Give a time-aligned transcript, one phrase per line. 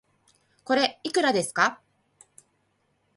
[0.63, 1.79] これ、いくらですか